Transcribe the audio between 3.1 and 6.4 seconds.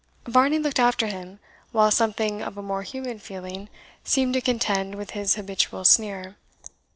feeling seemed to contend with his habitual sneer.